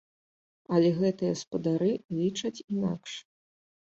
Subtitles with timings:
[0.77, 1.91] Але гэтыя спадары
[2.21, 3.11] лічаць інакш.